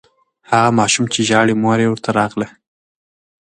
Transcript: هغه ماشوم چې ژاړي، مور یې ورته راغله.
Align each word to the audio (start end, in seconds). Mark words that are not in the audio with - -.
هغه 0.51 0.69
ماشوم 0.79 1.05
چې 1.13 1.19
ژاړي، 1.29 1.53
مور 1.63 1.79
یې 1.83 1.87
ورته 1.89 2.09
راغله. 2.19 2.47